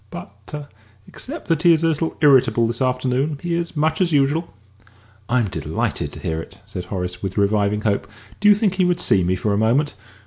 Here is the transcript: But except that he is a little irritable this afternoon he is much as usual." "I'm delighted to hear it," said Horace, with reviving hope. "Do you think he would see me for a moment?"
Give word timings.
But 0.09 0.67
except 1.07 1.47
that 1.49 1.61
he 1.61 1.75
is 1.75 1.83
a 1.83 1.87
little 1.89 2.17
irritable 2.23 2.65
this 2.65 2.81
afternoon 2.81 3.37
he 3.39 3.53
is 3.53 3.75
much 3.77 4.01
as 4.01 4.11
usual." 4.11 4.51
"I'm 5.29 5.47
delighted 5.47 6.11
to 6.13 6.19
hear 6.19 6.41
it," 6.41 6.57
said 6.65 6.85
Horace, 6.85 7.21
with 7.21 7.37
reviving 7.37 7.81
hope. 7.81 8.07
"Do 8.39 8.49
you 8.49 8.55
think 8.55 8.73
he 8.73 8.83
would 8.85 8.99
see 8.99 9.23
me 9.23 9.35
for 9.35 9.53
a 9.53 9.59
moment?" 9.59 9.93